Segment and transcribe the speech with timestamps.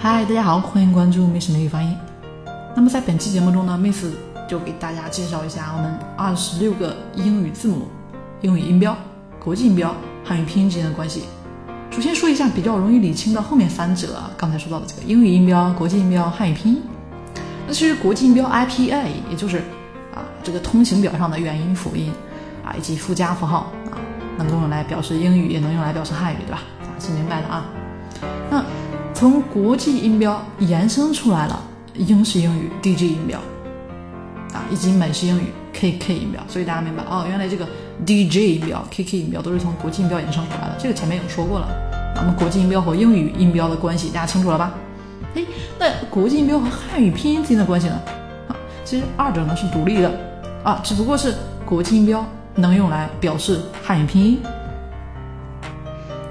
[0.00, 1.92] 嗨，大家好，欢迎关注 Miss 美语发音。
[2.76, 4.06] 那么在本期节目中呢，Miss
[4.48, 7.88] 就给大家介绍一下我们二十六个英语字母、
[8.40, 8.96] 英语音标、
[9.42, 9.92] 国际音标、
[10.24, 11.24] 汉语拼音之间的关系。
[11.90, 16.82] 首先说一下比较容易理清的后面三者，刚才说到的这个英语音标、国际音标、汉语拼音。
[17.66, 19.58] 那其实国际音标 IPA，也就是
[20.14, 22.12] 啊这个通行表上的元音、辅音
[22.64, 23.98] 啊以及附加符号啊，
[24.36, 26.62] 能够用来表示英语，也能用来表示汉语，对吧？
[26.82, 27.64] 啊，是明白的啊。
[29.18, 31.60] 从国际音标延伸出来了
[31.96, 33.36] 英式英语 DJ 音标
[34.52, 37.66] 啊，以及美式英语 KK 音标，所以大家明白哦，原来这个
[38.06, 40.76] DJ 音标、KK 音标都是从国际音标延伸出来的。
[40.78, 41.66] 这个前面有说过了。
[42.14, 44.72] 那么国际音标和英语音标的关系，大家清楚了吧？
[45.34, 45.44] 哎，
[45.80, 48.00] 那国际音标和汉语拼音之间的关系呢？
[48.46, 50.12] 啊，其实二者呢是独立的
[50.62, 51.34] 啊，只不过是
[51.66, 52.24] 国际音标
[52.54, 54.40] 能用来表示汉语拼音，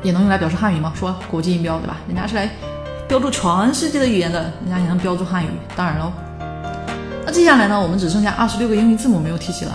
[0.04, 0.94] 也能用来表示汉语吗？
[0.96, 1.98] 说国际音标对吧？
[2.08, 2.50] 人家是来。
[3.08, 6.12] 标注全世界的语言的，人家也能标注汉语，当然喽。
[7.26, 9.72] 那接下来呢，我们只剩下二十六个英语字母没有提起了。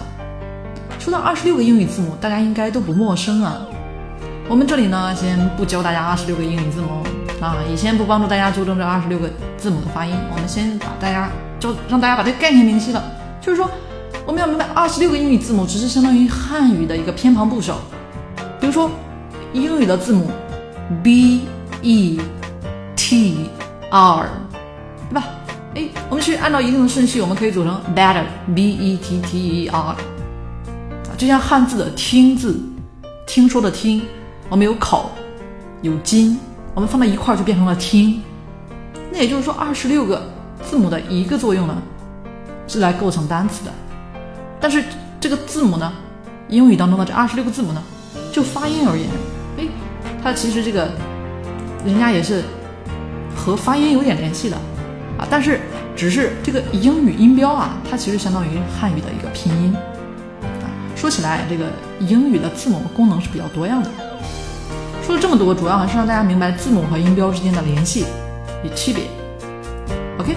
[0.98, 3.62] 说到二十六个英语字母，大家应该都不陌生啊。
[4.48, 7.02] 我们这里呢，先不教大家二十六个英语字母
[7.42, 10.14] 啊，也先不帮助大家纠正这二十六个字母的发音。
[10.30, 13.02] 我们先把大家教让大家把这个概念明晰了，
[13.41, 13.70] 就是说
[14.27, 17.80] 我们要明白，二十六个英语字母只是相当于汉语的一个偏旁部首。
[18.61, 18.91] 比如说
[19.55, 20.30] 英语的字母
[21.02, 21.46] b
[21.80, 22.20] e。
[22.96, 23.50] T
[23.90, 24.28] R，
[25.10, 25.24] 对吧？
[25.74, 29.96] 哎，我们去按照一定的顺序，我们可以组成 better，B E T T E R，啊，
[31.16, 32.60] 就像汉字的听字，
[33.26, 34.02] 听说的听，
[34.50, 35.10] 我们有口，
[35.80, 36.38] 有筋，
[36.74, 38.22] 我们放在一块儿就变成了听。
[39.10, 40.22] 那也就是说，二十六个
[40.62, 41.77] 字母的一个作用呢，
[42.68, 43.72] 是来构成单词的。
[44.60, 44.84] 但是
[45.18, 45.92] 这个字母呢，
[46.48, 47.82] 英语当中的这二十六个字母呢，
[48.30, 49.08] 就发音而言，
[49.58, 49.66] 哎，
[50.22, 50.90] 它其实这个
[51.84, 52.44] 人家也是。
[53.44, 54.56] 和发音有点联系的
[55.18, 55.61] 啊，但是
[55.96, 59.74] 只是这个英语音标啊，它其实相当于汉语的一个拼音
[60.44, 60.70] 啊。
[60.94, 61.64] 说起来，这个
[61.98, 63.90] 英语的字母功能是比较多样的。
[65.05, 68.05] 说了这么多，主要还是让大家明白字母和音标之间的联系
[68.62, 69.06] 与区别。
[70.18, 70.36] OK，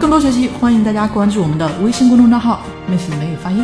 [0.00, 3.62] 更多学习，欢迎大家关注我们的微信公众账号 “Miss 美语发音”。